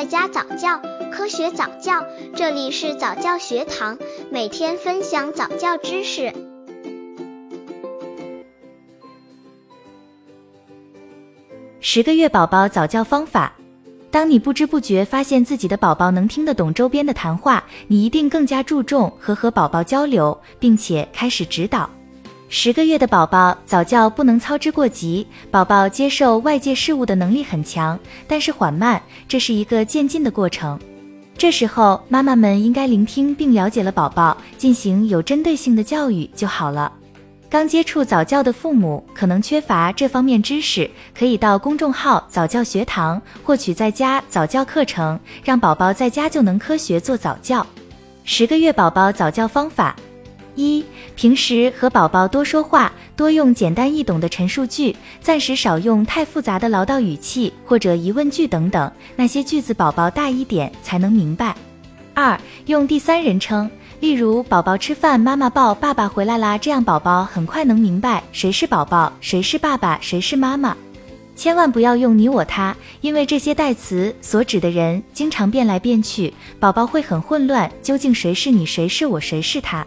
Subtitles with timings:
[0.00, 0.80] 在家早教，
[1.12, 3.98] 科学早教，这里是早教学堂，
[4.30, 6.32] 每天分享早教知识。
[11.80, 13.52] 十个月宝宝早教方法。
[14.10, 21.90] 当你不知不觉发现自己的宝宝能听得懂周边的谈话，你一定更加注重和和宝宝交流，并且开始指导。
[22.52, 27.96] 十个月的宝宝早教不能操之过急，宝宝接受外界事物的能力很强，
[28.26, 30.76] 但是缓慢，这是一个渐进的过程。
[31.38, 36.92] 这时候，妈妈们应该聆听并了解了宝宝，进行有针对性的教育就好了。
[37.48, 47.64] 刚接触早教的父母可能缺乏这方面知识，可以到公众号早教学堂获取在家早教课程，让宝宝在家就能科学做早教。
[48.24, 49.94] 十个月宝宝早教方法：
[50.54, 61.54] 一、平时和宝宝多说话，多用简单易懂的陈述句，暂时少用太复杂的唠叨语气或者疑问句等等，那些句子宝宝大一点才能明白。
[62.14, 63.70] 二、用第三人称。
[64.00, 70.74] 例如，宝宝吃饭，妈妈抱；爸爸回来啦，这样宝宝很快能明白谁是宝宝，谁是爸爸，谁是妈妈。
[71.36, 79.86] 千万不要用你我他，因为这些代词所指的人经常变来变去，宝宝会很混乱，究竟谁是你，谁是我，谁是他？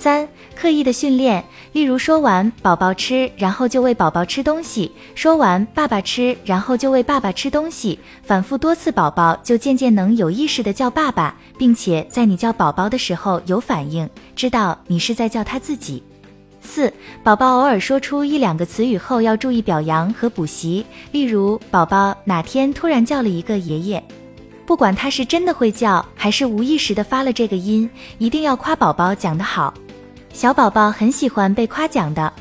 [0.00, 16.02] 三、刻意的训练，例如说完宝宝吃，然后就喂宝宝吃东西；说完爸爸吃，然后就喂爸爸吃东西，反复多次，宝宝就渐渐能有意识的叫爸爸，并且在你叫宝宝的时候有反应，知道你是在叫他自己。
[16.62, 16.90] 四、
[17.22, 24.02] 宝宝偶尔说出一两个词语后，要注意表扬和补习，例如宝宝哪天突然叫了一个爷爷。
[24.64, 29.74] 不管他是真的会叫，还是无意识的发了这个音，一定要夸宝宝讲得好。
[30.32, 32.32] 小宝宝很喜欢被夸奖的。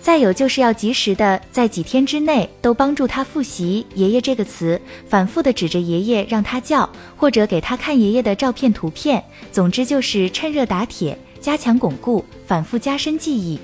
[0.00, 9.22] 再有就是要及时的在几天之内都帮助他复习“爷爷”这个词，反复的指着爷爷让他叫，或者给他看爷爷的照片图片。
[9.52, 13.60] 总之就是趁热打铁，加强巩固，反复加深记忆。